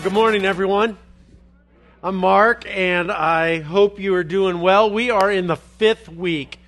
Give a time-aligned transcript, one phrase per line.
[0.00, 0.96] Well, good morning, everyone.
[2.02, 4.90] I'm Mark, and I hope you are doing well.
[4.90, 6.58] We are in the fifth week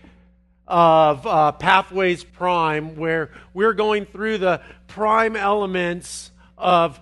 [0.69, 7.01] of uh, Pathways Prime, where we're going through the prime elements of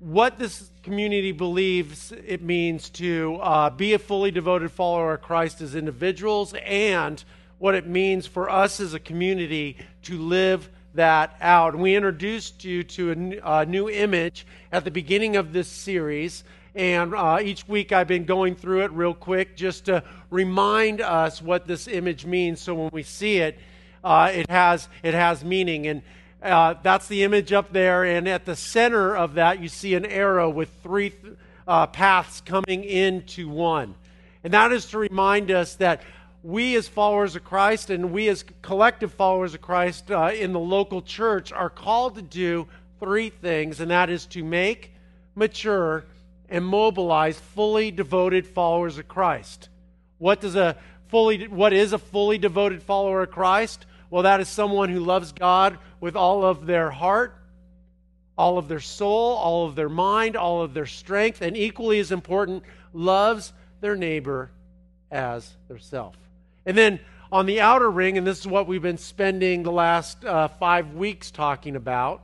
[0.00, 5.62] what this community believes it means to uh, be a fully devoted follower of Christ
[5.62, 7.24] as individuals and
[7.56, 11.76] what it means for us as a community to live that out.
[11.76, 16.44] We introduced you to a new, image at the beginning of this series.
[16.74, 21.42] And uh, each week I've been going through it real quick just to remind us
[21.42, 22.60] what this image means.
[22.60, 23.58] So when we see it,
[24.02, 25.86] uh, it, has, it has meaning.
[25.86, 26.02] And
[26.42, 28.04] uh, that's the image up there.
[28.04, 31.12] And at the center of that, you see an arrow with three
[31.66, 33.94] uh, paths coming into one.
[34.42, 36.02] And that is to remind us that
[36.42, 40.60] we as followers of Christ and we as collective followers of Christ uh, in the
[40.60, 42.66] local church are called to do
[42.98, 44.92] three things, and that is to make,
[45.34, 46.04] mature,
[46.48, 49.68] and mobilize fully devoted followers of Christ.
[50.18, 50.76] What does a
[51.08, 53.86] fully what is a fully devoted follower of Christ?
[54.10, 57.36] Well, that is someone who loves God with all of their heart,
[58.36, 62.10] all of their soul, all of their mind, all of their strength, and equally as
[62.10, 64.50] important, loves their neighbor
[65.10, 66.16] as theirself.
[66.70, 67.00] And then
[67.32, 70.94] on the outer ring, and this is what we've been spending the last uh, five
[70.94, 72.22] weeks talking about,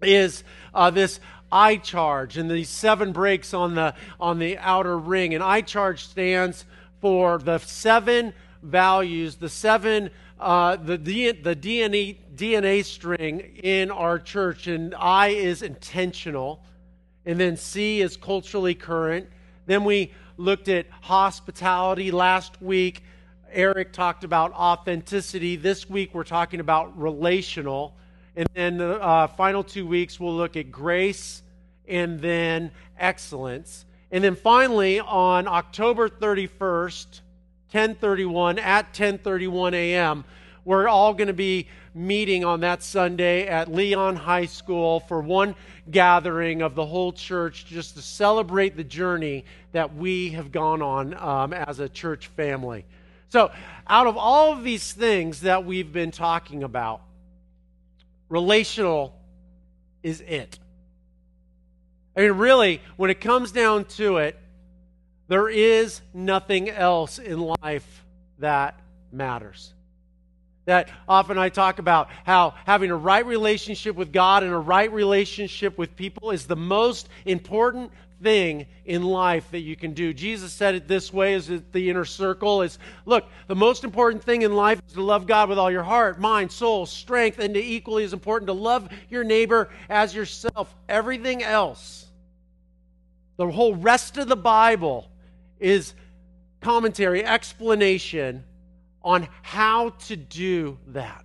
[0.00, 1.20] is uh, this
[1.52, 5.34] I charge and these seven breaks on the on the outer ring.
[5.34, 6.64] And I charge stands
[7.02, 14.68] for the seven values, the seven uh, the the DNA DNA string in our church.
[14.68, 16.64] And I is intentional,
[17.26, 19.28] and then C is culturally current.
[19.66, 23.02] Then we looked at hospitality last week.
[23.52, 25.56] Eric talked about authenticity.
[25.56, 27.94] This week we're talking about relational.
[28.36, 31.42] And then the uh, final two weeks we'll look at grace
[31.88, 33.84] and then excellence.
[34.12, 37.20] And then finally on October 31st,
[37.72, 40.24] 1031 at 1031 a.m.,
[40.64, 45.54] we're all going to be meeting on that Sunday at Leon High School for one
[45.90, 51.14] gathering of the whole church just to celebrate the journey that we have gone on
[51.14, 52.84] um, as a church family.
[53.30, 53.52] So,
[53.86, 57.00] out of all of these things that we've been talking about,
[58.28, 59.14] relational
[60.02, 60.58] is it.
[62.16, 64.36] I mean, really, when it comes down to it,
[65.28, 68.04] there is nothing else in life
[68.40, 68.80] that
[69.12, 69.74] matters.
[70.64, 74.92] That often I talk about how having a right relationship with God and a right
[74.92, 77.92] relationship with people is the most important
[78.22, 80.12] thing in life that you can do.
[80.12, 84.42] Jesus said it this way as the inner circle is look, the most important thing
[84.42, 87.60] in life is to love God with all your heart, mind, soul, strength, and to
[87.60, 90.74] equally as important to love your neighbor as yourself.
[90.88, 92.06] Everything else,
[93.36, 95.10] the whole rest of the Bible
[95.58, 95.94] is
[96.60, 98.44] commentary, explanation
[99.02, 101.24] on how to do that.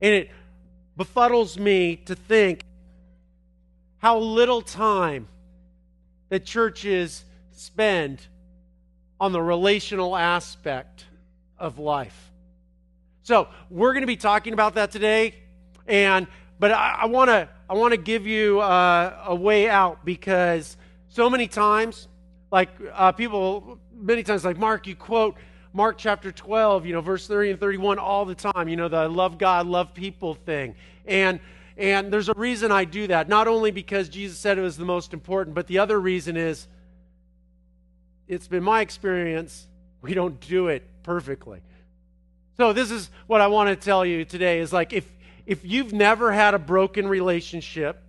[0.00, 0.30] And it
[0.96, 2.64] befuddles me to think
[4.04, 5.26] how little time
[6.28, 8.20] that churches spend
[9.18, 11.06] on the relational aspect
[11.58, 12.30] of life.
[13.22, 15.36] So we're going to be talking about that today,
[15.86, 16.26] and
[16.58, 20.76] but I want to I want to give you uh, a way out because
[21.08, 22.06] so many times,
[22.52, 25.34] like uh, people, many times, like Mark, you quote
[25.72, 29.08] Mark chapter 12, you know, verse 30 and 31 all the time, you know, the
[29.08, 30.74] love God, love people thing,
[31.06, 31.40] and
[31.76, 33.28] and there's a reason I do that.
[33.28, 36.68] Not only because Jesus said it was the most important, but the other reason is
[38.28, 39.66] it's been my experience
[40.00, 41.60] we don't do it perfectly.
[42.56, 45.10] So this is what I want to tell you today is like if
[45.46, 48.02] if you've never had a broken relationship,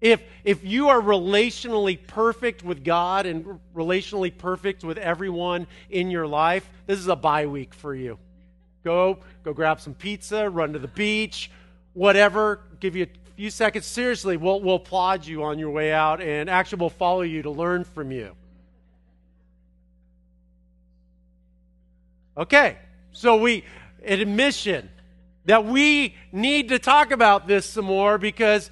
[0.00, 6.26] if if you are relationally perfect with God and relationally perfect with everyone in your
[6.26, 8.18] life, this is a bye week for you.
[8.84, 11.50] Go go grab some pizza, run to the beach,
[11.94, 13.86] whatever, give you a few seconds.
[13.86, 17.50] Seriously, we'll, we'll applaud you on your way out, and actually, we'll follow you to
[17.50, 18.34] learn from you.
[22.36, 22.78] Okay,
[23.12, 23.64] so we,
[24.04, 24.88] admission
[25.44, 28.70] that we need to talk about this some more because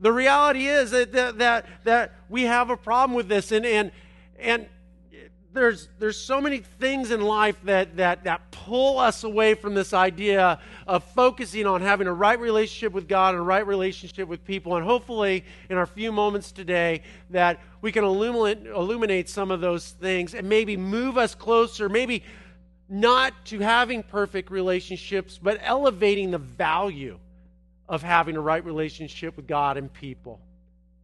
[0.00, 3.52] the reality is that, that, that, that we have a problem with this.
[3.52, 3.92] And, and,
[4.38, 4.66] and
[5.52, 9.92] there's, there's so many things in life that, that, that pull us away from this
[9.92, 14.44] idea of focusing on having a right relationship with God and a right relationship with
[14.44, 14.76] people.
[14.76, 19.90] And hopefully, in our few moments today, that we can illuminate, illuminate some of those
[19.90, 22.22] things and maybe move us closer, maybe
[22.88, 27.18] not to having perfect relationships, but elevating the value
[27.88, 30.40] of having a right relationship with God and people.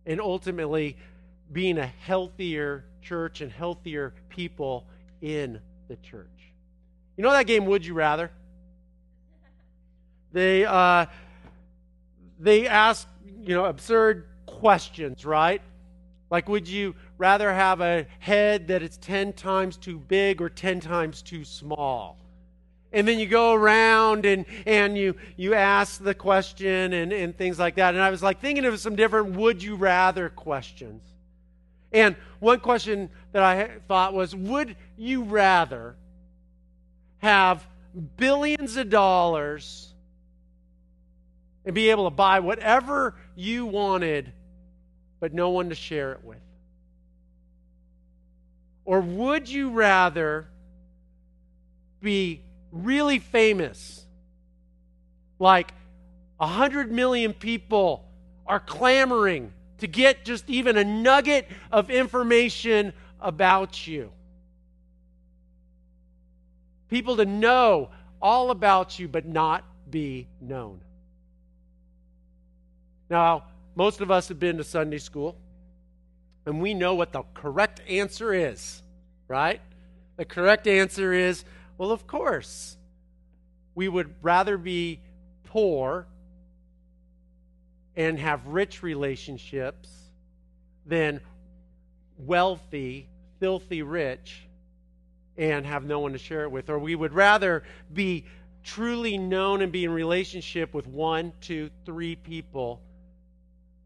[0.09, 0.97] and ultimately
[1.53, 4.87] being a healthier church and healthier people
[5.21, 6.27] in the church.
[7.17, 8.31] You know that game, Would You Rather?
[10.33, 11.07] They, uh,
[12.39, 13.09] they ask,
[13.41, 15.63] you know, absurd questions, right?
[16.31, 20.81] Like, would you rather have a head that is 10 times too big or 10
[20.81, 22.19] times too small?
[22.93, 27.59] And then you go around and, and you, you ask the question and, and things
[27.59, 27.95] like that.
[27.95, 31.03] And I was like thinking of some different would you rather questions.
[31.93, 35.97] And one question that I thought was would you rather
[37.19, 37.67] have
[38.17, 39.93] billions of dollars
[41.65, 44.33] and be able to buy whatever you wanted,
[45.21, 46.39] but no one to share it with?
[48.85, 50.49] Or would you rather
[52.01, 54.05] be really famous?
[55.39, 55.73] Like
[56.41, 58.05] a hundred million people
[58.47, 64.11] are clamoring to get just even a nugget of information about you.
[66.89, 67.91] People to know
[68.21, 70.81] all about you but not be known.
[73.11, 73.45] Now,
[73.75, 75.37] most of us have been to Sunday school,
[76.45, 78.83] and we know what the correct answer is,
[79.29, 79.61] right?
[80.17, 81.45] The correct answer is
[81.79, 82.77] well, of course.
[83.77, 85.01] We would rather be
[85.45, 86.09] poor
[87.99, 89.89] and have rich relationships
[90.87, 91.21] than
[92.17, 93.09] wealthy,
[93.41, 94.47] filthy rich
[95.37, 96.71] and have no one to share it with.
[96.71, 98.25] Or we would rather be
[98.63, 102.81] truly known and be in relationship with one, two, three people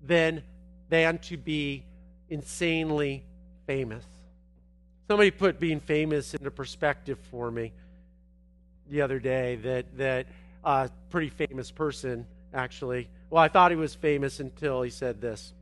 [0.04, 0.42] than,
[0.90, 1.82] than to be
[2.28, 3.24] insanely
[3.66, 4.04] famous.
[5.08, 7.72] Somebody put being famous into perspective for me
[8.90, 10.26] the other day that that
[10.64, 15.22] a uh, pretty famous person actually well, I thought he was famous until he said
[15.22, 15.54] this.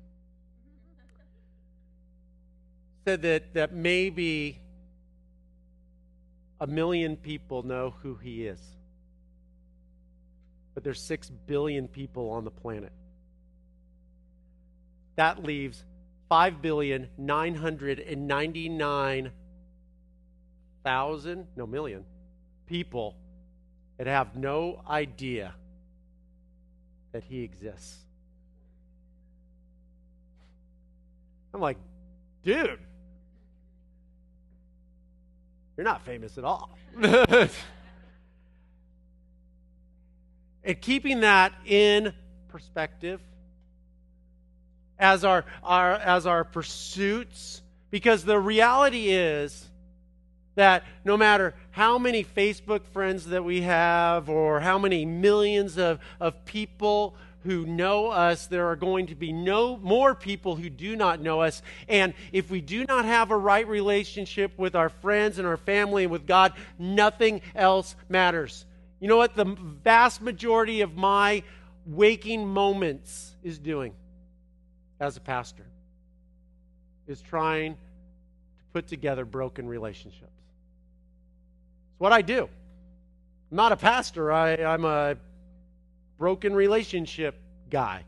[3.04, 4.60] said that, that maybe
[6.60, 8.60] a million people know who he is.
[10.74, 12.92] But there's six billion people on the planet.
[15.16, 15.84] That leaves
[16.28, 19.32] five billion nine hundred and ninety nine
[20.84, 22.04] thousand, no million,
[22.66, 23.16] people
[23.98, 25.54] that have no idea
[27.12, 27.96] that he exists.
[31.52, 31.78] I'm like,
[32.44, 32.78] dude,
[35.76, 36.70] you're not famous at all.
[37.02, 37.50] and
[40.80, 42.12] keeping that in
[42.48, 43.20] perspective
[44.98, 49.68] as our, our, as our pursuits, because the reality is
[50.60, 55.98] that no matter how many Facebook friends that we have or how many millions of,
[56.20, 60.94] of people who know us, there are going to be no more people who do
[60.96, 61.62] not know us.
[61.88, 66.02] And if we do not have a right relationship with our friends and our family
[66.02, 68.66] and with God, nothing else matters.
[69.00, 71.42] You know what the vast majority of my
[71.86, 73.94] waking moments is doing
[75.00, 75.64] as a pastor?
[77.06, 80.39] Is trying to put together broken relationships
[82.00, 82.48] what I do.
[83.50, 85.16] I'm not a pastor, I, I'm a
[86.18, 87.38] broken relationship
[87.68, 88.04] guy.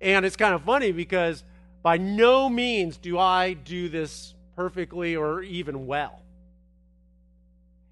[0.00, 1.44] And it's kind of funny because
[1.84, 6.20] by no means do I do this perfectly or even well.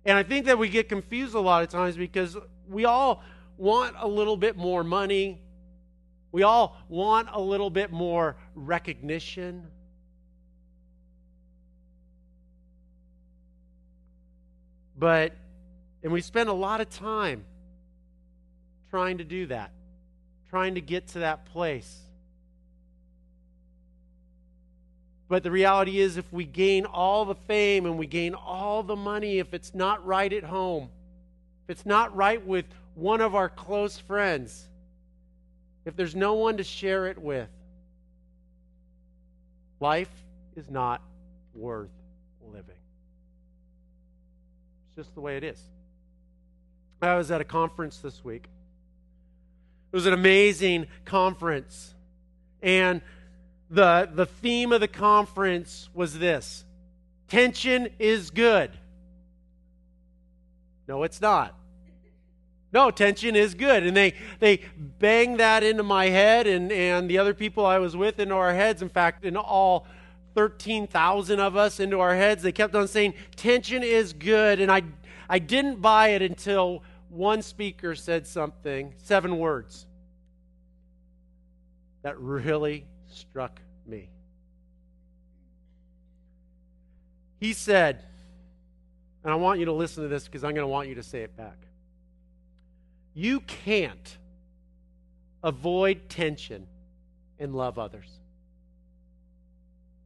[0.05, 2.37] And I think that we get confused a lot of times because
[2.69, 3.23] we all
[3.57, 5.41] want a little bit more money.
[6.33, 9.69] We all want a little bit more recognition.
[15.03, 15.33] But,
[16.05, 17.45] and we spend a lot of time
[18.89, 19.73] trying to do that,
[20.49, 21.93] trying to get to that place.
[25.29, 28.95] But the reality is, if we gain all the fame and we gain all the
[28.95, 30.89] money, if it's not right at home,
[31.65, 34.69] if it's not right with one of our close friends,
[35.85, 37.49] if there's no one to share it with,
[39.81, 40.13] life
[40.55, 41.03] is not
[41.55, 41.91] worth.
[44.93, 45.59] It's just the way it is.
[47.01, 48.45] I was at a conference this week.
[49.91, 51.95] It was an amazing conference.
[52.63, 53.01] And
[53.71, 56.67] the, the theme of the conference was this
[57.27, 58.71] tension is good.
[60.87, 61.59] No, it's not.
[62.71, 63.87] No, tension is good.
[63.87, 67.97] And they, they banged that into my head and, and the other people I was
[67.97, 68.83] with into our heads.
[68.83, 69.87] In fact, in all
[70.35, 72.43] 13,000 of us into our heads.
[72.43, 74.61] They kept on saying, tension is good.
[74.61, 74.83] And I,
[75.29, 79.87] I didn't buy it until one speaker said something, seven words,
[82.03, 84.11] that really struck me.
[87.39, 88.03] He said,
[89.25, 91.03] and I want you to listen to this because I'm going to want you to
[91.03, 91.59] say it back.
[93.15, 94.19] You can't
[95.43, 96.67] avoid tension
[97.39, 98.09] and love others.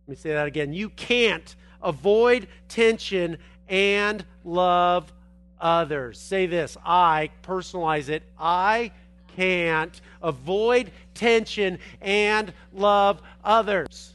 [0.06, 0.72] Let me say that again.
[0.72, 5.12] You can't avoid tension and love
[5.60, 6.20] others.
[6.20, 8.22] Say this I personalize it.
[8.38, 8.92] I
[9.36, 14.14] can't avoid tension and love others.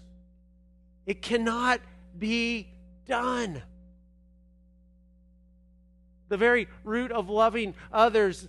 [1.05, 1.81] It cannot
[2.17, 2.69] be
[3.05, 3.61] done.
[6.29, 8.47] The very root of loving others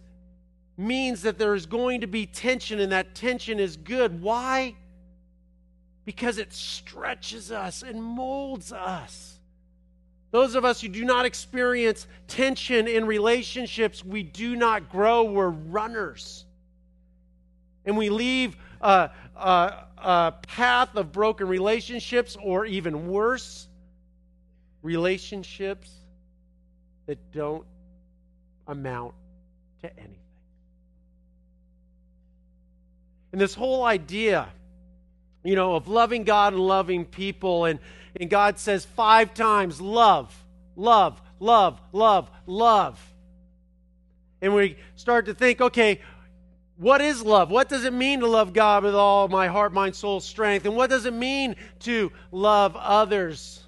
[0.76, 4.22] means that there is going to be tension, and that tension is good.
[4.22, 4.76] Why?
[6.04, 9.38] Because it stretches us and molds us.
[10.32, 15.24] Those of us who do not experience tension in relationships, we do not grow.
[15.24, 16.46] We're runners.
[17.84, 23.68] And we leave a, a, a path of broken relationships, or even worse,
[24.82, 25.90] relationships
[27.06, 27.66] that don't
[28.66, 29.14] amount
[29.82, 30.16] to anything.
[33.32, 34.48] And this whole idea,
[35.44, 37.78] you know, of loving God and loving people, and,
[38.18, 40.34] and God says five times, love,
[40.76, 43.00] love, love, love, love.
[44.40, 46.00] And we start to think, okay,
[46.76, 47.50] what is love?
[47.50, 50.66] What does it mean to love God with all my heart, mind, soul, strength?
[50.66, 53.62] And what does it mean to love others?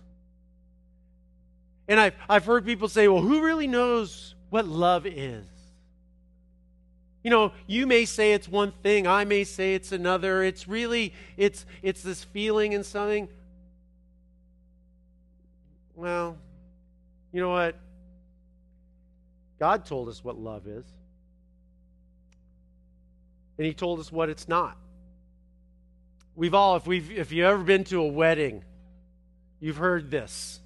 [1.87, 5.45] And I've, I've heard people say, well, who really knows what love is?
[7.25, 10.45] You know, you may say it's one thing, I may say it's another.
[10.45, 13.29] It's really, it's, it's this feeling and something.
[15.97, 16.37] Well,
[17.33, 17.77] you know what?
[19.59, 20.85] God told us what love is.
[23.57, 24.77] And he told us what it's not.
[26.37, 28.65] We've all, if we've if you've ever been to a wedding,
[29.61, 30.61] you've heard this.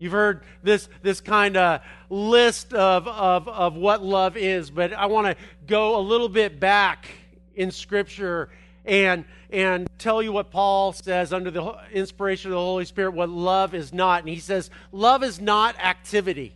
[0.00, 5.06] You've heard this, this kind of list of, of, of what love is, but I
[5.06, 7.06] want to go a little bit back
[7.54, 8.48] in Scripture
[8.86, 13.28] and, and tell you what Paul says under the inspiration of the Holy Spirit what
[13.28, 14.20] love is not.
[14.22, 16.54] And he says, Love is not activity.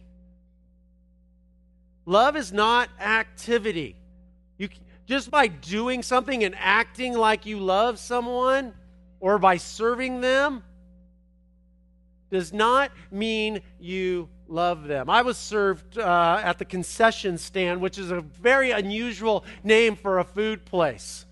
[2.06, 3.94] Love is not activity.
[4.56, 4.70] You,
[5.06, 8.72] just by doing something and acting like you love someone
[9.20, 10.62] or by serving them,
[12.35, 15.09] does not mean you love them.
[15.09, 20.19] I was served uh, at the concession stand, which is a very unusual name for
[20.19, 21.26] a food place.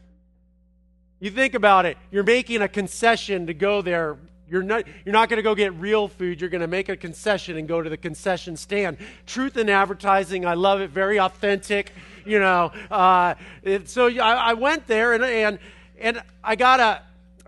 [1.18, 4.16] You think about it, you're making a concession to go there.
[4.48, 6.40] You're not, you're not going to go get real food.
[6.40, 8.98] You're going to make a concession and go to the concession stand.
[9.26, 10.90] Truth in advertising, I love it.
[10.90, 11.92] Very authentic,
[12.24, 12.70] you know.
[12.90, 13.34] Uh,
[13.86, 15.58] so I, I went there and, and,
[15.98, 17.02] and I got a,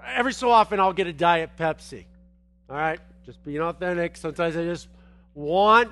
[0.04, 2.06] every so often I'll get a Diet Pepsi.
[2.68, 2.98] All right?
[3.24, 4.16] Just being authentic.
[4.16, 4.88] Sometimes I just
[5.34, 5.90] want,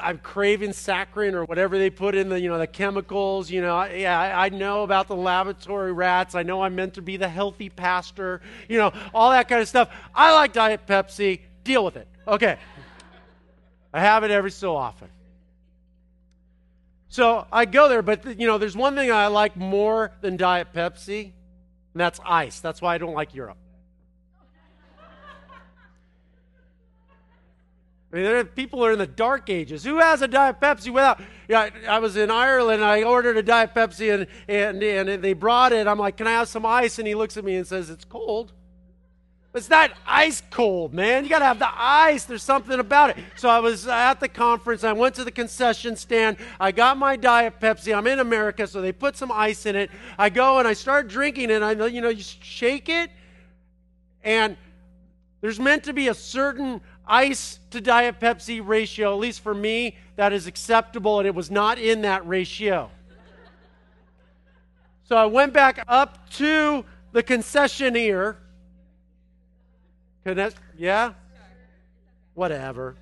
[0.00, 3.50] I'm craving saccharin or whatever they put in the, you know, the chemicals.
[3.50, 6.34] You know, yeah, I, I know about the laboratory rats.
[6.34, 8.40] I know I'm meant to be the healthy pastor.
[8.68, 9.90] You know, all that kind of stuff.
[10.14, 11.40] I like Diet Pepsi.
[11.64, 12.08] Deal with it.
[12.26, 12.56] Okay.
[13.92, 15.08] I have it every so often.
[17.08, 20.68] So I go there, but you know, there's one thing I like more than Diet
[20.72, 21.32] Pepsi, and
[21.94, 22.60] that's ice.
[22.60, 23.58] That's why I don't like Europe.
[28.12, 29.84] I mean, are, people are in the dark ages.
[29.84, 31.20] Who has a Diet Pepsi without?
[31.48, 32.82] Yeah, I was in Ireland.
[32.82, 35.86] I ordered a Diet Pepsi, and, and, and they brought it.
[35.86, 38.04] I'm like, "Can I have some ice?" And he looks at me and says, "It's
[38.04, 38.52] cold."
[39.52, 41.24] It's not ice cold, man.
[41.24, 42.24] You got to have the ice.
[42.24, 43.16] There's something about it.
[43.34, 44.84] So I was at the conference.
[44.84, 46.36] I went to the concession stand.
[46.60, 47.96] I got my Diet Pepsi.
[47.96, 49.90] I'm in America, so they put some ice in it.
[50.16, 51.62] I go and I start drinking it.
[51.62, 53.10] I you know, you shake it,
[54.22, 54.56] and
[55.40, 59.96] there's meant to be a certain ice to Diet Pepsi ratio, at least for me,
[60.16, 62.90] that is acceptable, and it was not in that ratio.
[65.04, 68.36] So I went back up to the concessionaire.
[70.24, 71.14] Connect, yeah?
[72.34, 72.96] Whatever.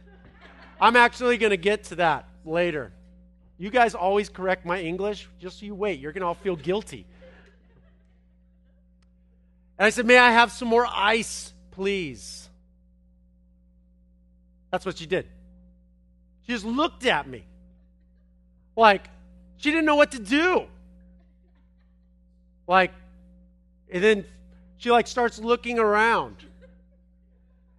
[0.80, 2.92] I'm actually going to get to that later.
[3.58, 5.28] You guys always correct my English.
[5.38, 6.00] Just so you wait.
[6.00, 7.04] You're going to all feel guilty.
[9.78, 12.48] And I said, May I have some more ice, please?
[14.70, 15.26] That's what she did.
[16.46, 17.44] She just looked at me
[18.76, 19.08] like
[19.56, 20.66] she didn't know what to do.
[22.66, 22.92] Like,
[23.90, 24.24] and then
[24.76, 26.36] she like starts looking around.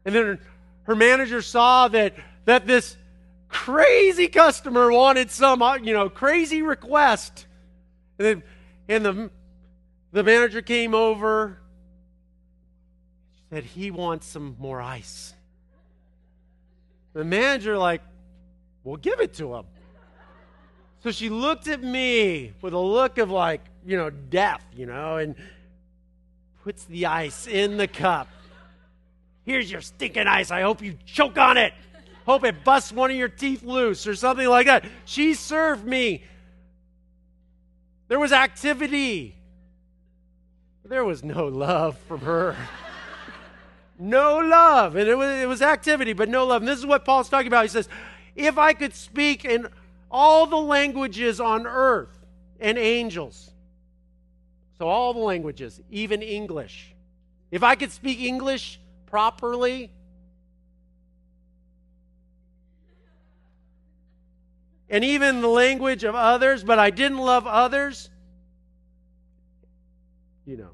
[0.06, 0.40] And then her,
[0.84, 2.16] her manager saw that
[2.46, 2.98] that this
[3.48, 7.46] crazy customer wanted some, uh, you know, crazy request.
[8.18, 8.44] And then
[8.88, 9.32] and the
[10.12, 11.60] the manager came over
[13.50, 15.34] said he wants some more ice.
[17.14, 18.02] The manager, like,
[18.84, 19.66] well, give it to him.
[21.04, 25.18] So she looked at me with a look of like, you know, death, you know,
[25.18, 25.36] and
[26.64, 28.28] puts the ice in the cup.
[29.46, 30.52] Here's your stinking ice.
[30.52, 31.74] I hope you choke on it.
[32.26, 34.86] Hope it busts one of your teeth loose or something like that.
[35.06, 36.24] She served me.
[38.10, 39.36] There was activity.
[40.86, 42.56] There was no love from her.
[44.00, 44.96] No love.
[44.96, 46.62] And it was, it was activity, but no love.
[46.62, 47.64] And this is what Paul's talking about.
[47.64, 47.90] He says,
[48.36, 49.68] If I could speak in
[50.10, 52.18] all the languages on earth
[52.60, 53.52] and angels,
[54.78, 56.96] so all the languages, even English,
[57.52, 59.92] if I could speak English properly,
[64.90, 68.10] and even the language of others, but I didn't love others,
[70.46, 70.72] you know,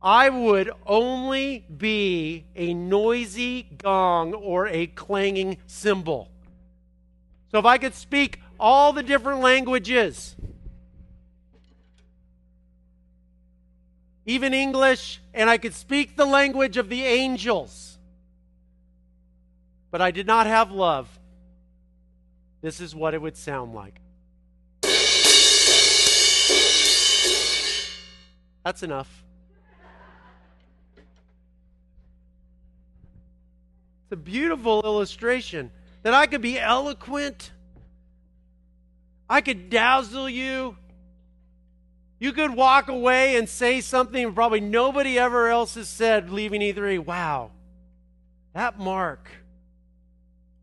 [0.00, 6.30] I would only be a noisy gong or a clanging cymbal.
[7.50, 10.36] So if I could speak all the different languages,
[14.24, 17.98] even English, and I could speak the language of the angels,
[19.90, 21.18] but I did not have love,
[22.60, 24.00] this is what it would sound like.
[28.64, 29.24] That's enough.
[34.08, 35.70] It's a beautiful illustration
[36.02, 37.52] that I could be eloquent.
[39.28, 40.78] I could dazzle you.
[42.18, 47.04] You could walk away and say something probably nobody ever else has said, leaving E3.
[47.04, 47.50] Wow,
[48.54, 49.28] that mark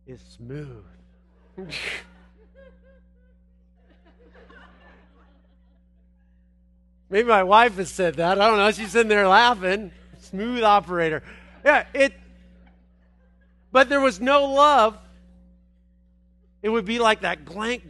[0.08, 0.84] is smooth.
[7.12, 8.42] Maybe my wife has said that.
[8.42, 8.72] I don't know.
[8.72, 9.92] She's in there laughing.
[10.22, 11.22] Smooth operator.
[11.64, 12.14] Yeah, it.
[13.76, 14.98] But there was no love.
[16.62, 17.84] It would be like that clank,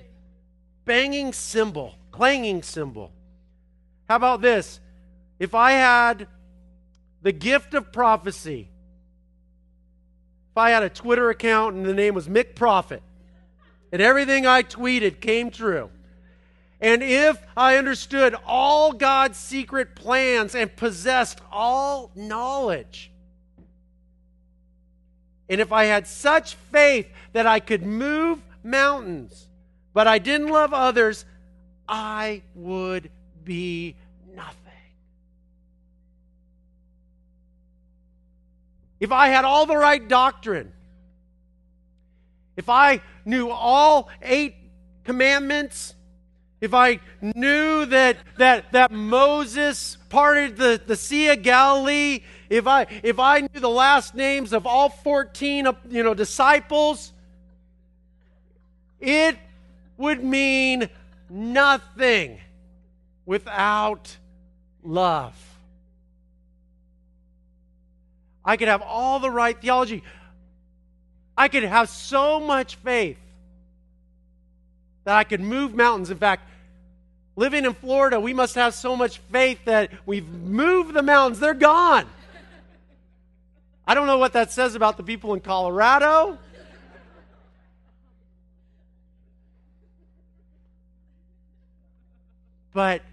[0.83, 3.11] banging cymbal, clanging cymbal.
[4.09, 4.79] How about this?
[5.37, 6.25] If I had
[7.21, 8.67] the gift of prophecy,
[10.53, 13.03] if I had a Twitter account and the name was Mick Prophet,
[13.91, 15.91] and everything I tweeted came true,
[16.81, 23.11] and if I understood all God's secret plans and possessed all knowledge,
[25.49, 29.47] and if I had such faith that I could move mountains,
[29.93, 31.25] but I didn't love others,
[31.87, 33.09] I would
[33.43, 33.95] be
[34.35, 34.55] nothing.
[38.99, 40.71] If I had all the right doctrine,
[42.57, 44.55] if I knew all eight
[45.03, 45.93] commandments,
[46.61, 52.87] if I knew that, that, that Moses parted the, the Sea of Galilee, if I,
[53.03, 57.11] if I knew the last names of all 14 uh, you know, disciples,
[58.99, 59.37] it
[59.97, 60.89] would mean
[61.29, 62.39] nothing
[63.25, 64.15] without
[64.83, 65.35] love.
[68.43, 70.03] I could have all the right theology.
[71.37, 73.17] I could have so much faith
[75.03, 76.11] that I could move mountains.
[76.11, 76.47] In fact,
[77.35, 81.39] living in Florida, we must have so much faith that we've moved the mountains.
[81.39, 82.07] They're gone.
[83.87, 86.37] I don't know what that says about the people in Colorado.
[92.73, 93.03] But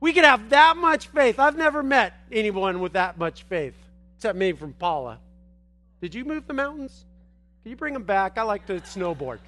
[0.00, 1.38] we could have that much faith.
[1.38, 3.74] I've never met anyone with that much faith,
[4.16, 5.18] except maybe from Paula.
[6.02, 7.04] Did you move the mountains?
[7.62, 8.38] Can you bring them back?
[8.38, 9.38] I like to snowboard.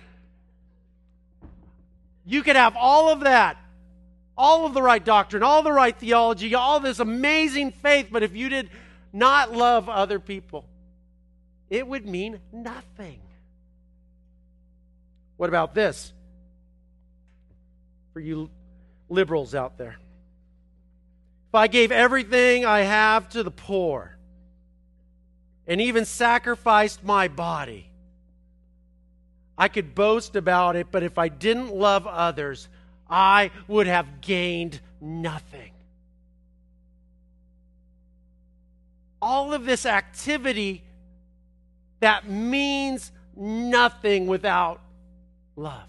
[2.24, 3.58] You could have all of that,
[4.36, 8.34] all of the right doctrine, all the right theology, all this amazing faith, but if
[8.34, 8.70] you did
[9.12, 10.64] not love other people,
[11.68, 13.20] it would mean nothing.
[15.36, 16.12] What about this?
[18.12, 18.50] For you
[19.08, 19.96] liberals out there.
[21.48, 24.16] If I gave everything I have to the poor
[25.66, 27.90] and even sacrificed my body,
[29.58, 32.68] I could boast about it, but if I didn't love others,
[33.08, 35.72] I would have gained nothing.
[39.20, 40.82] All of this activity
[42.00, 44.80] that means nothing without
[45.56, 45.88] love.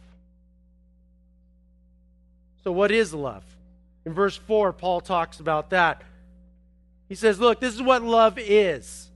[2.63, 3.44] So, what is love?
[4.06, 6.04] In verse 4, Paul talks about that.
[7.08, 9.12] He says, Look, this is what love is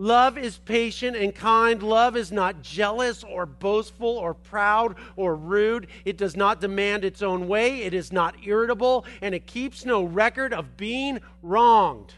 [0.00, 1.82] Love is patient and kind.
[1.82, 5.88] Love is not jealous or boastful or proud or rude.
[6.04, 7.82] It does not demand its own way.
[7.82, 12.14] It is not irritable, and it keeps no record of being wronged.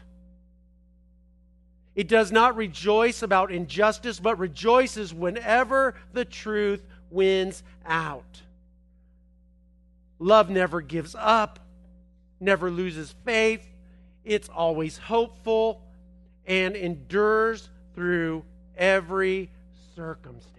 [1.95, 8.41] It does not rejoice about injustice, but rejoices whenever the truth wins out.
[10.19, 11.59] Love never gives up,
[12.39, 13.65] never loses faith.
[14.23, 15.81] It's always hopeful
[16.45, 18.45] and endures through
[18.77, 19.49] every
[19.95, 20.57] circumstance.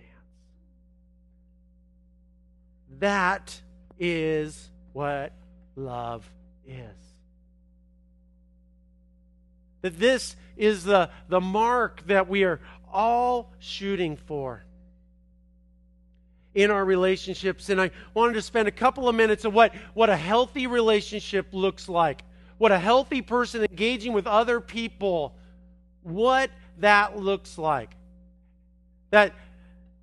[2.98, 3.60] That
[3.98, 5.32] is what
[5.76, 6.28] love
[6.66, 7.11] is.
[9.82, 12.60] That this is the, the mark that we are
[12.92, 14.64] all shooting for
[16.54, 17.68] in our relationships.
[17.68, 21.48] And I wanted to spend a couple of minutes on what, what a healthy relationship
[21.52, 22.22] looks like,
[22.58, 25.34] what a healthy person engaging with other people,
[26.02, 27.90] what that looks like.
[29.10, 29.34] That,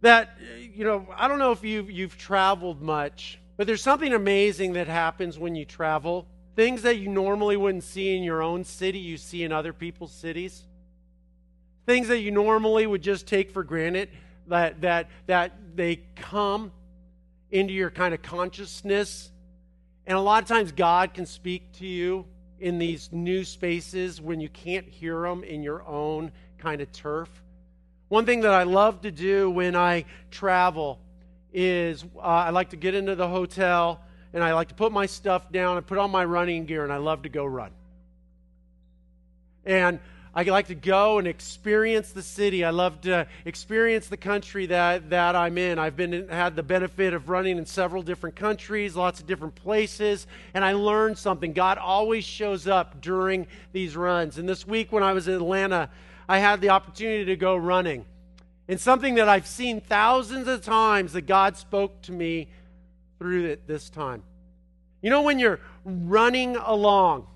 [0.02, 0.38] that
[0.76, 4.88] you know, I don't know if you've, you've traveled much, but there's something amazing that
[4.88, 6.28] happens when you travel.
[6.56, 10.12] Things that you normally wouldn't see in your own city, you see in other people's
[10.12, 10.64] cities.
[11.86, 14.10] Things that you normally would just take for granted,
[14.48, 16.72] that, that, that they come
[17.52, 19.32] into your kind of consciousness.
[20.06, 22.26] And a lot of times, God can speak to you
[22.60, 27.30] in these new spaces when you can't hear them in your own kind of turf.
[28.10, 31.00] One thing that I love to do when I travel
[31.54, 34.02] is uh, I like to get into the hotel
[34.34, 36.94] and I like to put my stuff down I put on my running gear and
[36.94, 37.72] I love to go run.
[39.66, 40.00] And
[40.34, 42.64] I like to go and experience the city.
[42.64, 45.80] I love to experience the country that, that I'm in.
[45.80, 50.28] I've been had the benefit of running in several different countries, lots of different places,
[50.54, 51.54] and I learned something.
[51.54, 54.38] God always shows up during these runs.
[54.38, 55.90] And this week when I was in Atlanta,
[56.28, 58.06] I had the opportunity to go running.
[58.68, 62.50] And something that I've seen thousands of times that God spoke to me
[63.20, 64.24] through it this time.
[65.02, 67.28] You know, when you're running along,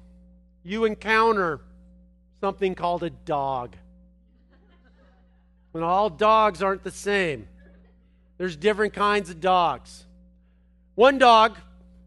[0.64, 1.62] you encounter
[2.42, 3.76] something called a dog.
[5.74, 7.48] And all dogs aren't the same,
[8.38, 10.06] there's different kinds of dogs.
[10.96, 11.58] One dog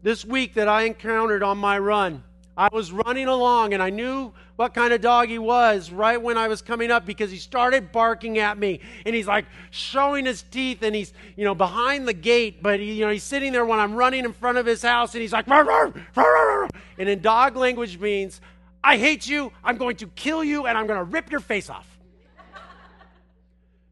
[0.01, 2.23] this week that I encountered on my run
[2.57, 6.37] I was running along and I knew what kind of dog he was right when
[6.37, 10.41] I was coming up because he started barking at me and he's like showing his
[10.41, 13.65] teeth and he's, you know, behind the gate, but he, you know, he's sitting there
[13.65, 17.07] when I'm running in front of his house and he's like, rawr, rawr, rawr, and
[17.07, 18.41] in dog language means,
[18.83, 21.69] I hate you, I'm going to kill you, and I'm going to rip your face
[21.69, 21.99] off.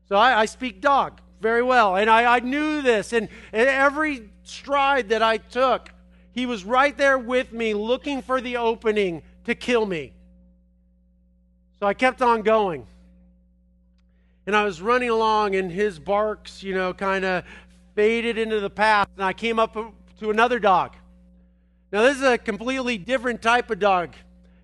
[0.07, 4.29] so I, I speak dog very well, and I, I knew this, and, and every
[4.43, 5.91] stride that I took,
[6.35, 10.13] he was right there with me, looking for the opening to kill me.
[11.79, 12.85] So I kept on going.
[14.45, 17.45] And I was running along, and his barks, you know, kind of
[17.95, 19.07] faded into the path.
[19.15, 19.75] And I came up
[20.19, 20.95] to another dog.
[21.91, 24.13] Now, this is a completely different type of dog.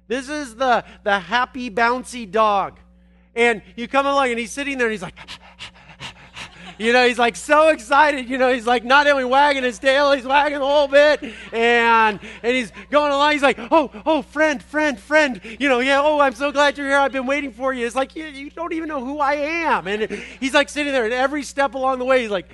[0.08, 2.80] This is the, the happy, bouncy dog.
[3.34, 5.16] And you come along, and he's sitting there, and he's like,
[6.82, 8.28] you know, he's like so excited.
[8.28, 12.20] You know, he's like not only wagging his tail, he's wagging a little bit, and
[12.41, 13.34] and he's going along.
[13.34, 15.39] He's like, oh, oh, friend, friend, friend.
[15.60, 16.02] You know, yeah.
[16.02, 16.98] Oh, I'm so glad you're here.
[16.98, 17.86] I've been waiting for you.
[17.86, 21.06] It's like you, you don't even know who I am, and he's like sitting there,
[21.06, 22.48] and every step along the way, he's like.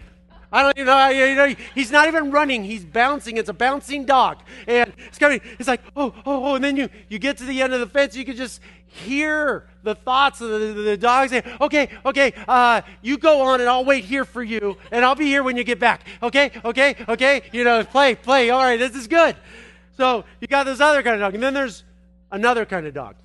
[0.50, 1.10] I don't even know.
[1.10, 2.64] You know, he's not even running.
[2.64, 3.36] He's bouncing.
[3.36, 5.42] It's a bouncing dog, and it's coming.
[5.60, 7.88] It's like, oh, oh, oh, and then you you get to the end of the
[7.88, 8.16] fence.
[8.16, 13.42] You can just hear the thoughts of the, the, dog okay, okay, uh, you go
[13.42, 16.06] on and I'll wait here for you and I'll be here when you get back.
[16.22, 18.50] Okay, okay, okay, you know, play, play.
[18.50, 19.36] All right, this is good.
[19.96, 21.34] So you got this other kind of dog.
[21.34, 21.84] And then there's
[22.32, 23.16] another kind of dog.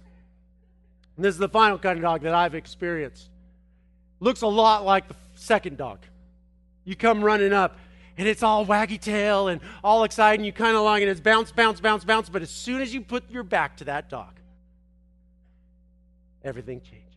[1.16, 3.28] And this is the final kind of dog that I've experienced.
[4.20, 5.98] Looks a lot like the second dog.
[6.84, 7.76] You come running up
[8.16, 11.20] and it's all waggy tail and all excited and you kind of along and it's
[11.20, 12.28] bounce, bounce, bounce, bounce.
[12.28, 14.34] But as soon as you put your back to that dog,
[16.44, 17.08] everything changes.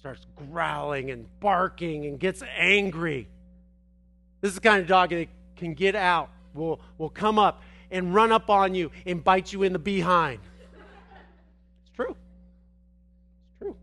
[0.00, 3.26] Starts growling and barking and gets angry.
[4.40, 8.14] This is the kind of dog that can get out, will, will come up and
[8.14, 10.40] run up on you and bite you in the behind.
[11.86, 12.16] It's true.
[13.48, 13.76] It's true.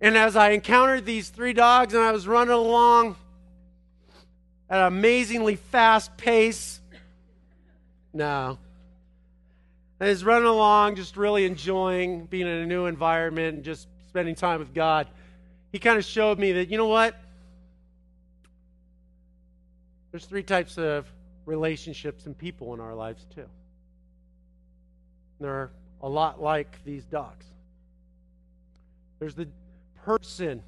[0.00, 3.16] And as I encountered these three dogs and I was running along
[4.68, 6.80] at an amazingly fast pace,
[8.12, 8.58] no,
[10.00, 14.34] and he's running along, just really enjoying being in a new environment and just spending
[14.34, 15.06] time with God.
[15.72, 17.14] He kind of showed me that, you know what?
[20.10, 21.06] There's three types of
[21.44, 23.46] relationships and people in our lives, too.
[25.38, 25.70] They're
[26.02, 27.44] a lot like these dogs.
[29.18, 29.48] There's the
[30.04, 30.62] person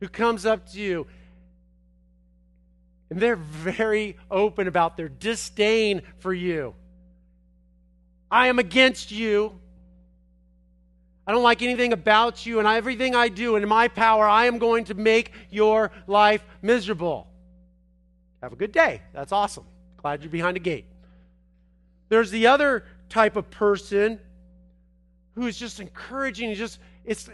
[0.00, 1.06] who comes up to you
[3.08, 6.74] and they're very open about their disdain for you.
[8.30, 9.58] I am against you.
[11.26, 14.58] I don't like anything about you, and everything I do in my power, I am
[14.58, 17.28] going to make your life miserable.
[18.42, 19.02] Have a good day.
[19.12, 19.64] That's awesome.
[19.98, 20.86] Glad you're behind a gate.
[22.08, 24.18] There's the other type of person
[25.34, 27.28] who is just encouraging, just it's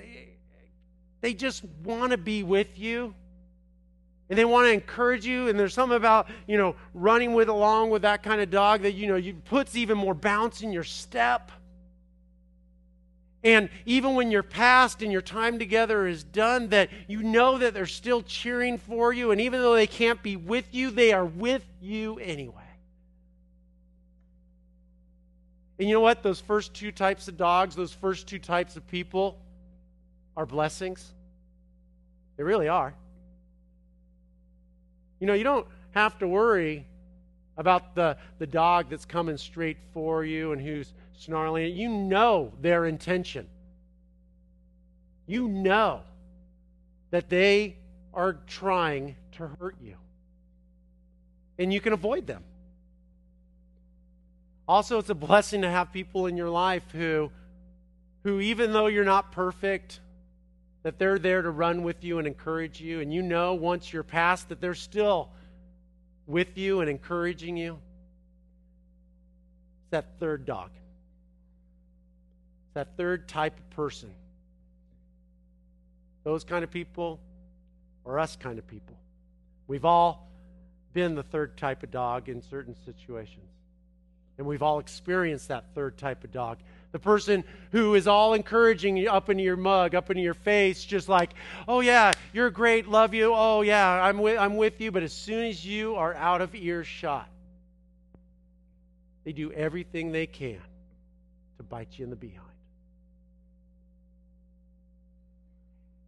[1.21, 3.15] they just want to be with you.
[4.29, 7.91] And they want to encourage you, and there's something about, you know, running with along
[7.91, 10.85] with that kind of dog that, you know, you puts even more bounce in your
[10.85, 11.53] step.
[13.45, 17.75] And even when your past and your time together is done, that you know that
[17.75, 19.31] they're still cheering for you.
[19.31, 22.65] And even though they can't be with you, they are with you anyway.
[25.79, 26.25] And you know what?
[26.25, 29.39] Those first two types of dogs, those first two types of people
[30.37, 31.13] are blessings.
[32.37, 32.95] They really are.
[35.21, 36.87] You know, you don't have to worry
[37.57, 41.75] about the, the dog that's coming straight for you and who's snarling.
[41.75, 43.47] You know their intention.
[45.27, 46.03] You know
[47.11, 47.77] that they
[48.13, 49.97] are trying to hurt you.
[51.59, 52.45] And you can avoid them.
[54.69, 57.31] Also, it's a blessing to have people in your life who,
[58.25, 60.01] who even though you're not perfect,
[60.87, 63.01] that they're there to run with you and encourage you.
[63.01, 65.31] And you know once you're past that they're still
[66.29, 67.81] with you and encouraging you.
[69.81, 70.71] It's that third dog
[72.67, 74.13] it's that third type of person.
[76.23, 77.19] Those kind of people
[78.05, 78.97] or us kind of people.
[79.67, 80.31] We've all
[80.93, 83.51] been the third type of dog in certain situations.
[84.39, 86.59] And we've all experienced that third type of dog.
[86.97, 90.83] The person who is all encouraging you up into your mug, up into your face,
[90.83, 91.35] just like,
[91.69, 93.35] oh, yeah, you're great, love you.
[93.35, 94.91] Oh, yeah, I'm with, I'm with you.
[94.91, 97.29] But as soon as you are out of earshot,
[99.25, 100.59] they do everything they can
[101.59, 102.41] to bite you in the behind.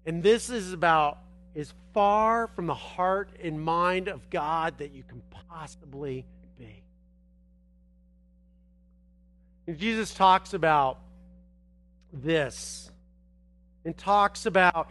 [0.07, 1.19] And this is about
[1.55, 5.21] as far from the heart and mind of God that you can
[5.51, 6.25] possibly
[6.59, 6.83] be.
[9.77, 10.99] Jesus talks about
[12.13, 12.91] this
[13.85, 14.91] and talks about,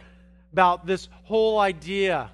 [0.52, 2.30] about this whole idea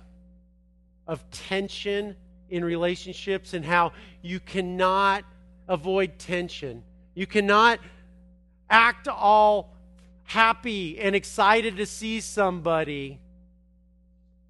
[1.07, 2.16] of tension
[2.50, 5.24] in relationships and how you cannot
[5.68, 6.83] avoid tension.
[7.14, 7.80] You cannot
[8.68, 9.74] act all
[10.24, 13.20] happy and excited to see somebody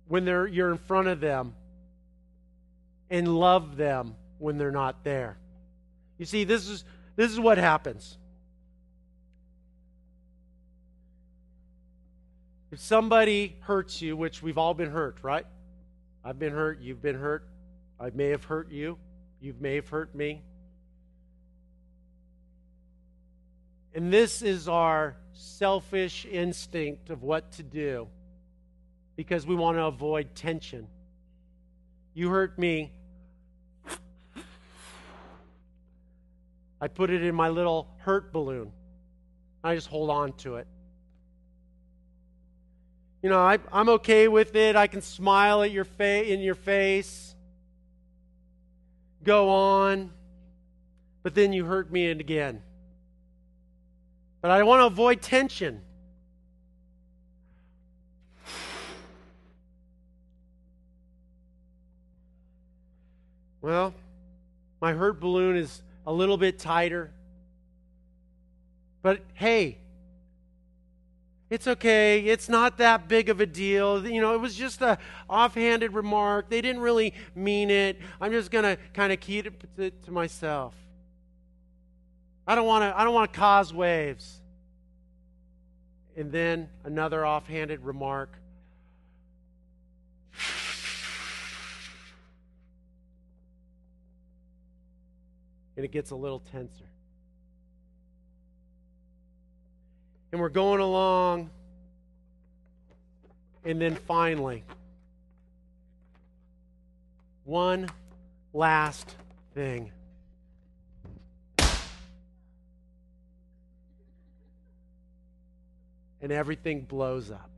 [0.08, 1.54] when they're, you're in front of them
[3.10, 5.36] and love them when they're not there.
[6.18, 6.84] You see, this is,
[7.16, 8.18] this is what happens.
[12.72, 15.46] If somebody hurts you, which we've all been hurt, right?
[16.24, 17.46] I've been hurt, you've been hurt,
[18.00, 18.98] I may have hurt you,
[19.40, 20.42] you may have hurt me.
[23.94, 28.08] And this is our selfish instinct of what to do
[29.14, 30.88] because we want to avoid tension.
[32.12, 32.92] You hurt me.
[36.80, 38.72] I put it in my little hurt balloon.
[39.62, 40.66] I just hold on to it.
[43.22, 44.76] You know, I, am okay with it.
[44.76, 47.34] I can smile at your fa- in your face.
[49.22, 50.10] Go on.
[51.22, 52.62] But then you hurt me again.
[54.42, 55.80] But I want to avoid tension.
[63.62, 63.94] Well,
[64.82, 67.12] my hurt balloon is a little bit tighter.
[69.02, 69.78] But hey,
[71.50, 72.20] it's okay.
[72.20, 74.06] It's not that big of a deal.
[74.06, 76.48] You know, it was just a offhanded remark.
[76.48, 78.00] They didn't really mean it.
[78.20, 79.46] I'm just going to kind of keep
[79.78, 80.74] it to, myself.
[82.46, 84.40] I don't want to I don't want to cause waves.
[86.16, 88.38] And then another offhanded remark.
[95.76, 96.84] And it gets a little tenser.
[100.32, 101.50] And we're going along.
[103.64, 104.62] And then finally,
[107.44, 107.88] one
[108.52, 109.14] last
[109.54, 109.90] thing.
[116.24, 117.50] and everything blows up.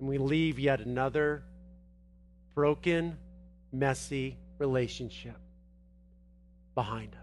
[0.00, 1.42] And we leave yet another
[2.54, 3.18] broken,
[3.70, 5.36] messy relationship
[6.74, 7.20] behind us.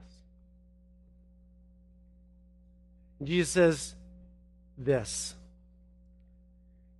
[3.23, 3.95] Jesus says
[4.77, 5.35] this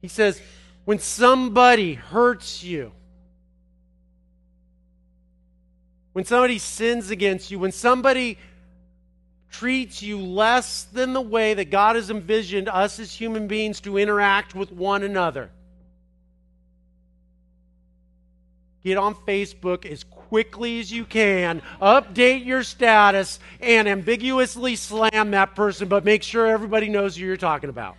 [0.02, 0.42] He says,
[0.86, 2.92] when somebody hurts you,
[6.14, 8.38] when somebody sins against you, when somebody
[9.52, 13.98] treats you less than the way that God has envisioned us as human beings to
[13.98, 15.52] interact with one another.
[18.84, 25.58] Get on Facebook as quickly as you can, update your status, and ambiguously slam that
[25.58, 27.98] person, but make sure everybody knows who you're talking about.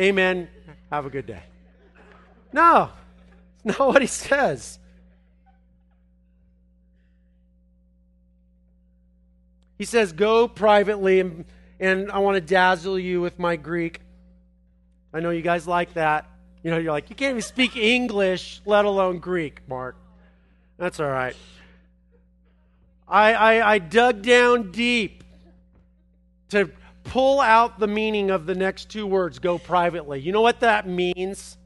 [0.00, 0.48] Amen.
[0.90, 1.42] Have a good day.
[2.54, 2.88] No,
[3.62, 4.78] it's not what he says.
[9.76, 11.44] He says, Go privately, and,
[11.78, 14.00] and I want to dazzle you with my Greek.
[15.12, 16.30] I know you guys like that.
[16.62, 19.96] You know, you're like, you can't even speak English, let alone Greek, Mark.
[20.80, 21.36] That's all right.
[23.06, 25.22] I, I, I dug down deep
[26.48, 26.70] to
[27.04, 30.20] pull out the meaning of the next two words, go privately.
[30.20, 31.58] You know what that means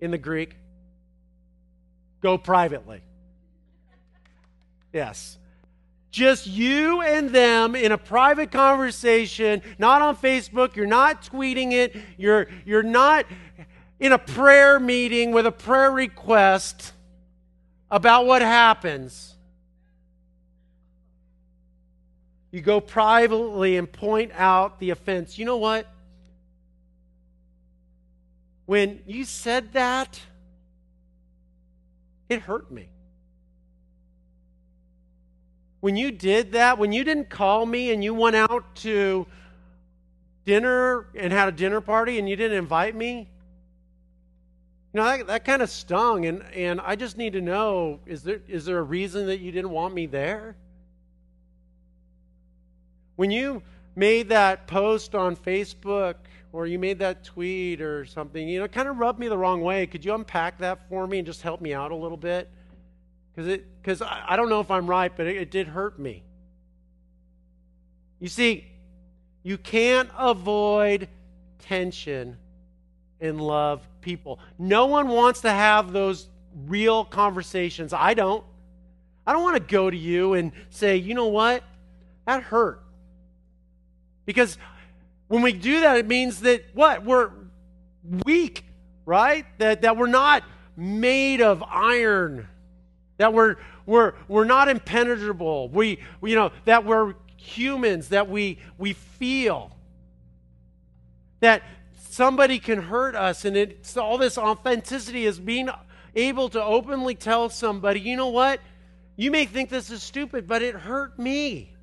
[0.00, 0.56] in the Greek?
[2.22, 3.02] Go privately.
[4.92, 5.38] Yes.
[6.10, 10.74] Just you and them in a private conversation, not on Facebook.
[10.74, 11.94] You're not tweeting it.
[12.18, 13.26] You're, you're not
[14.00, 16.94] in a prayer meeting with a prayer request
[17.92, 19.34] about what happens.
[22.50, 25.38] You go privately and point out the offense.
[25.38, 25.86] You know what?
[28.64, 30.18] When you said that,
[32.30, 32.88] it hurt me.
[35.80, 39.26] When you did that, when you didn't call me and you went out to
[40.46, 43.28] dinner and had a dinner party and you didn't invite me,
[44.92, 46.26] you know, that, that kind of stung.
[46.26, 49.50] And, and I just need to know is there, is there a reason that you
[49.52, 50.56] didn't want me there?
[53.16, 53.62] When you
[53.94, 56.16] made that post on Facebook
[56.52, 59.38] or you made that tweet or something, you know, it kind of rubbed me the
[59.38, 59.86] wrong way.
[59.86, 62.50] Could you unpack that for me and just help me out a little bit?
[63.34, 65.98] Because it because I, I, don't know if I'm right, but it, it did hurt
[65.98, 66.22] me.
[68.20, 68.66] You see,
[69.42, 71.08] you can't avoid
[71.58, 72.36] tension
[73.22, 74.38] and love people.
[74.58, 76.28] No one wants to have those
[76.66, 77.94] real conversations.
[77.94, 78.44] I don't.
[79.26, 81.62] I don't want to go to you and say, you know what?
[82.26, 82.82] That hurt.
[84.26, 84.58] Because
[85.28, 87.04] when we do that, it means that what?
[87.04, 87.30] We're
[88.26, 88.64] weak,
[89.06, 89.46] right?
[89.58, 90.42] That, that we're not
[90.76, 92.48] made of iron
[93.22, 93.56] that we're,
[93.86, 99.76] we're, we're not impenetrable, we, you know, that we're humans, that we, we feel,
[101.38, 101.62] that
[102.10, 105.70] somebody can hurt us, and it's all this authenticity is being
[106.14, 108.60] able to openly tell somebody, you know what?
[109.16, 111.74] You may think this is stupid, but it hurt me.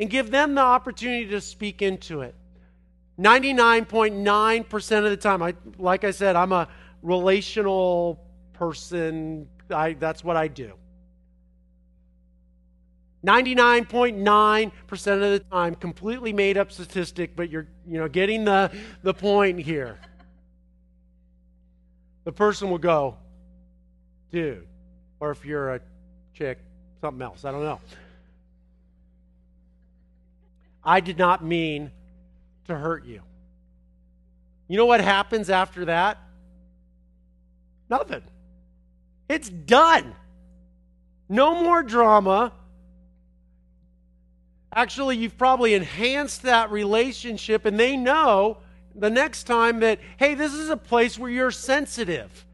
[0.00, 2.34] And give them the opportunity to speak into it.
[3.20, 6.66] 99.9% of the time, I, like I said, I'm a
[7.02, 8.18] relational
[8.54, 10.72] person, I, that's what I do.
[13.24, 18.70] 99.9% of the time, completely made up statistic, but you're you know, getting the,
[19.02, 19.98] the point here.
[22.24, 23.16] The person will go,
[24.30, 24.66] dude,
[25.20, 25.80] or if you're a
[26.34, 26.58] chick,
[27.00, 27.44] something else.
[27.44, 27.80] I don't know.
[30.84, 31.92] I did not mean
[32.66, 33.22] to hurt you.
[34.66, 36.18] You know what happens after that?
[37.88, 38.22] Nothing.
[39.28, 40.14] It's done.
[41.28, 42.52] No more drama.
[44.74, 48.58] Actually, you've probably enhanced that relationship, and they know
[48.94, 52.46] the next time that, hey, this is a place where you're sensitive.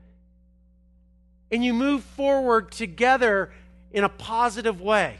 [1.50, 3.52] And you move forward together
[3.92, 5.16] in a positive way.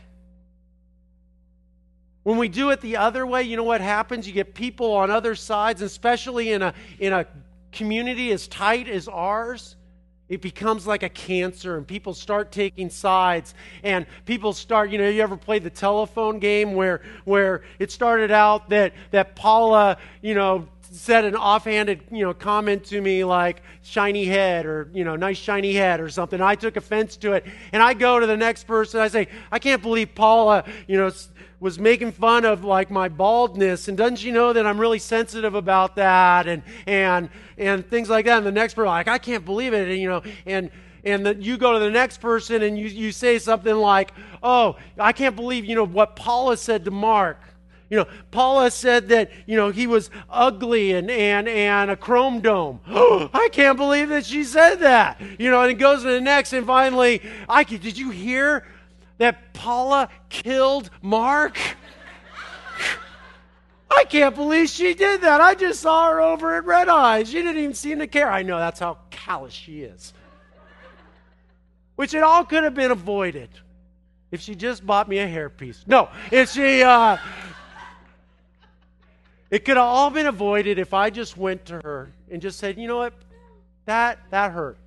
[2.25, 4.27] When we do it the other way, you know what happens?
[4.27, 7.27] You get people on other sides, especially in a, in a
[7.73, 9.77] community as tight as ours
[10.29, 15.09] it becomes like a cancer and people start taking sides and people start you know
[15.09, 20.35] you ever played the telephone game where where it started out that that paula you
[20.35, 25.17] know said an offhanded you know comment to me like shiny head or you know
[25.17, 26.41] nice shiny head or something.
[26.41, 27.45] I took offense to it.
[27.73, 29.01] And i go to the next person.
[29.01, 31.11] I say i can't believe paula you know
[31.61, 33.89] was making fun of like my baldness.
[33.89, 36.47] And doesn't she know that i'm really sensitive about that?
[36.47, 38.39] And and and things like that.
[38.39, 40.23] And the next person like i can't believe it and you know.
[40.47, 40.71] And
[41.05, 44.13] and the, you go to the next person and you, you say something like
[44.43, 47.39] oh i can't believe you know what paula said to mark
[47.91, 52.41] you know, Paula said that, you know, he was ugly and, and, and a chrome
[52.41, 52.81] dome.
[52.87, 55.21] I can't believe that she said that.
[55.39, 58.67] You know, and it goes to the next, and finally, I did you hear
[59.17, 61.59] that Paula killed Mark?
[63.91, 65.41] I can't believe she did that.
[65.41, 67.29] I just saw her over at Red Eyes.
[67.29, 68.31] She didn't even seem to care.
[68.31, 70.13] I know that's how callous she is.
[71.97, 73.49] Which it all could have been avoided.
[74.31, 75.87] If she just bought me a hairpiece.
[75.87, 77.17] No, if she, uh,
[79.51, 82.79] it could have all been avoided if I just went to her and just said,
[82.79, 83.15] you know what,
[83.87, 84.79] that, that hurt.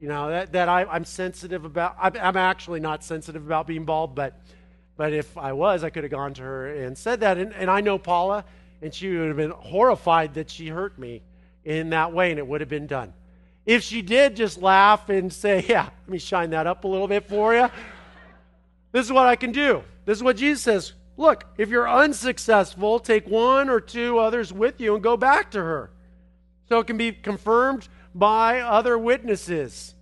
[0.00, 3.84] You know, that, that I, I'm sensitive about, I'm, I'm actually not sensitive about being
[3.84, 4.38] bald, but,
[4.96, 7.38] but if I was, I could have gone to her and said that.
[7.38, 8.44] And, and I know Paula,
[8.82, 11.22] and she would have been horrified that she hurt me
[11.64, 13.12] in that way, and it would have been done.
[13.64, 17.08] If she did just laugh and say, Yeah, let me shine that up a little
[17.08, 17.68] bit for you,
[18.92, 19.82] this is what I can do.
[20.04, 20.92] This is what Jesus says.
[21.16, 25.58] Look, if you're unsuccessful, take one or two others with you and go back to
[25.58, 25.90] her.
[26.68, 29.94] So it can be confirmed by other witnesses.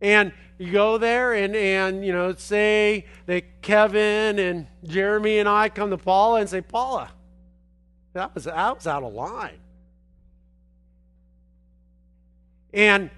[0.00, 5.68] And you go there and, and you know, say that Kevin and Jeremy and I
[5.68, 7.10] come to Paula and say, Paula,
[8.12, 9.58] that was, that was out of line.
[12.72, 13.10] And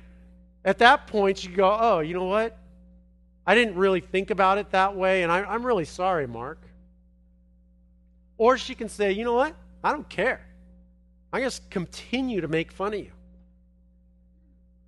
[0.65, 2.57] at that point, you go, oh, you know what?
[3.47, 6.61] I didn't really think about it that way, and I, I'm really sorry, Mark.
[8.39, 9.55] Or she can say, you know what?
[9.83, 10.47] I don't care.
[11.33, 13.13] I just continue to make fun of you.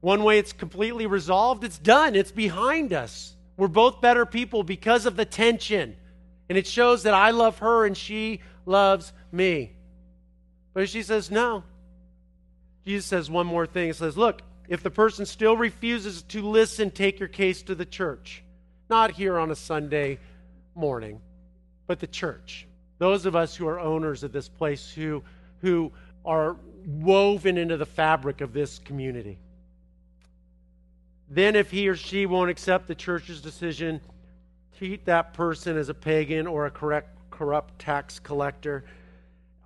[0.01, 3.35] One way it's completely resolved, it's done, it's behind us.
[3.57, 5.97] We're both better people because of the tension.
[6.49, 9.73] And it shows that I love her and she loves me.
[10.75, 11.65] But she says, no.
[12.85, 13.87] Jesus says one more thing.
[13.87, 17.87] He says, look, if the person still refuses to listen, take your case to the
[17.87, 18.44] church.
[18.91, 20.19] Not here on a Sunday
[20.75, 21.21] morning,
[21.87, 22.67] but the church.
[22.99, 25.23] Those of us who are owners of this place, who,
[25.61, 25.93] who
[26.25, 26.57] are
[26.87, 29.39] woven into the fabric of this community.
[31.31, 34.01] Then, if he or she won't accept the church's decision,
[34.79, 38.85] treat that person as a pagan or a correct, corrupt tax collector.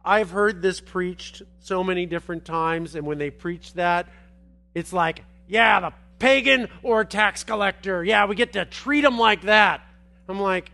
[0.05, 4.09] I've heard this preached so many different times, and when they preach that,
[4.75, 8.05] it's like, yeah, the pagan or tax collector.
[8.05, 9.83] Yeah, we get to treat them like that.
[10.29, 10.71] I'm like,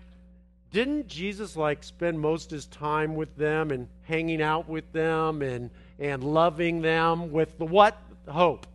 [0.73, 5.43] didn't Jesus like spend most of his time with them and hanging out with them
[5.43, 8.67] and and loving them with the what hope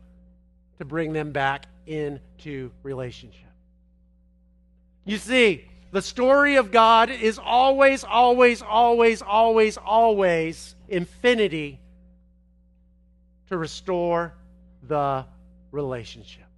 [0.78, 3.50] to bring them back into relationship.
[5.06, 11.80] You see, the story of God is always always always always always infinity
[13.50, 14.34] to restore
[14.88, 15.26] the
[15.72, 16.49] relationship.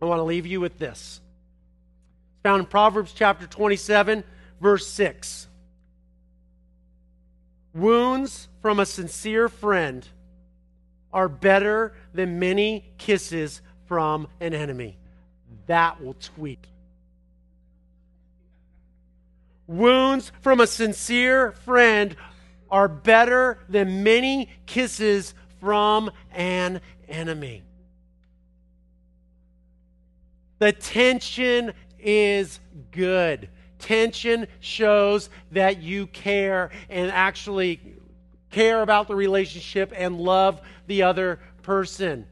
[0.00, 1.20] I want to leave you with this.
[2.34, 4.24] It's found in Proverbs chapter 27,
[4.60, 5.48] verse 6.
[7.74, 10.06] Wounds from a sincere friend
[11.12, 14.98] are better than many kisses from an enemy.
[15.66, 16.66] That will tweet.
[19.66, 22.16] Wounds from a sincere friend
[22.70, 27.65] are better than many kisses from an enemy.
[30.58, 33.48] The tension is good.
[33.78, 37.80] Tension shows that you care and actually
[38.50, 42.26] care about the relationship and love the other person.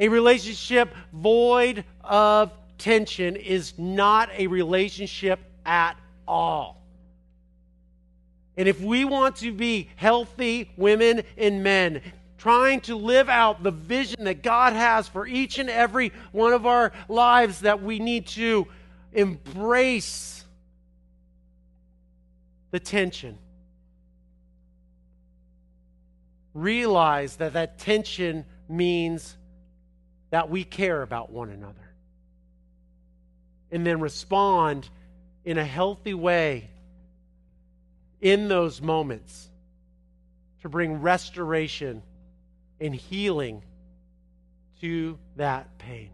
[0.00, 5.96] A relationship void of tension is not a relationship at
[6.26, 6.82] all.
[8.56, 12.02] And if we want to be healthy women and men,
[12.40, 16.64] trying to live out the vision that God has for each and every one of
[16.64, 18.66] our lives that we need to
[19.12, 20.42] embrace
[22.70, 23.36] the tension.
[26.54, 29.36] Realize that that tension means
[30.30, 31.92] that we care about one another.
[33.70, 34.88] And then respond
[35.44, 36.70] in a healthy way
[38.22, 39.50] in those moments
[40.62, 42.02] to bring restoration
[42.80, 43.62] and healing
[44.80, 46.10] to that pain.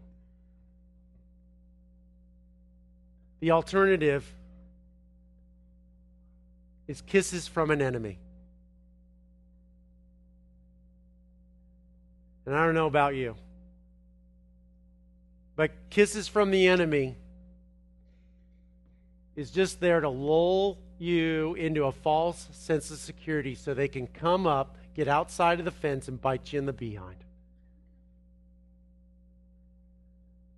[3.39, 4.29] The alternative
[6.87, 8.17] is kisses from an enemy.
[12.45, 13.35] And I don't know about you,
[15.55, 17.15] but kisses from the enemy
[19.35, 24.07] is just there to lull you into a false sense of security so they can
[24.07, 27.23] come up get outside of the fence and bite you in the behind.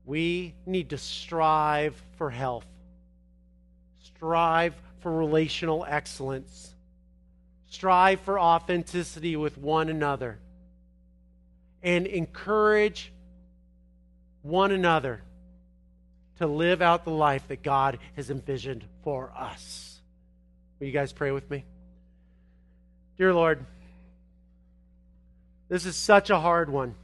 [0.06, 2.66] We need to strive for health,
[4.02, 6.74] strive for relational excellence,
[7.68, 10.40] strive for authenticity with one another,
[11.84, 13.12] and encourage
[14.42, 15.22] one another
[16.38, 20.00] to live out the life that God has envisioned for us.
[20.80, 21.66] Will you guys pray with me?
[23.18, 23.66] Dear Lord,
[25.70, 26.96] this is such a hard one.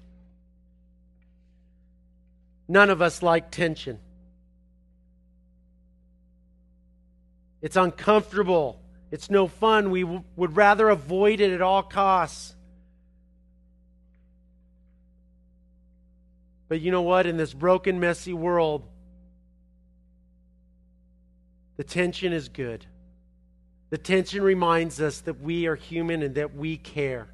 [2.67, 3.99] None of us like tension.
[7.61, 8.81] It's uncomfortable.
[9.11, 9.91] It's no fun.
[9.91, 12.55] We w- would rather avoid it at all costs.
[16.67, 17.27] But you know what?
[17.27, 18.83] In this broken, messy world,
[21.77, 22.85] the tension is good.
[23.91, 27.27] The tension reminds us that we are human and that we care.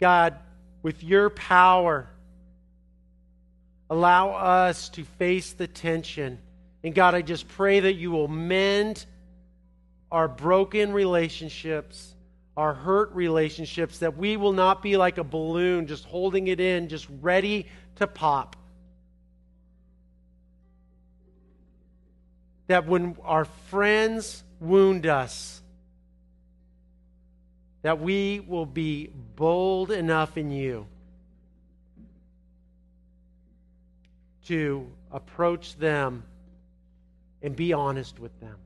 [0.00, 0.36] God,
[0.82, 2.08] with your power,
[3.90, 6.38] allow us to face the tension.
[6.84, 9.04] And God, I just pray that you will mend
[10.10, 12.14] our broken relationships,
[12.56, 16.88] our hurt relationships, that we will not be like a balloon just holding it in,
[16.88, 18.56] just ready to pop.
[22.68, 25.62] That when our friends wound us,
[27.82, 30.86] that we will be bold enough in you
[34.46, 36.24] to approach them
[37.42, 38.56] and be honest with them.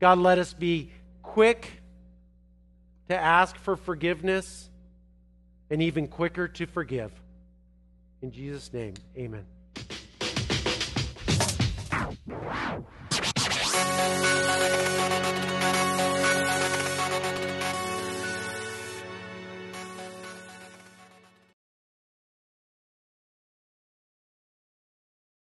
[0.00, 0.90] God, let us be
[1.22, 1.82] quick
[3.08, 4.70] to ask for forgiveness
[5.70, 7.12] and even quicker to forgive.
[8.22, 9.44] In Jesus' name, amen.